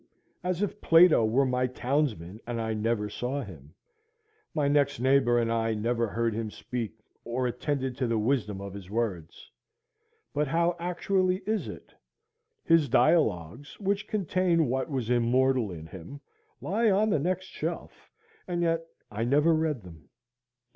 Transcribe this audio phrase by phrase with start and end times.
[0.43, 5.75] As if Plato were my townsman and I never saw him,—my next neighbor and I
[5.75, 9.51] never heard him speak or attended to the wisdom of his words.
[10.33, 11.93] But how actually is it?
[12.63, 16.19] His Dialogues, which contain what was immortal in him,
[16.61, 18.09] lie on the next shelf,
[18.47, 18.81] and yet
[19.11, 20.09] I never read them.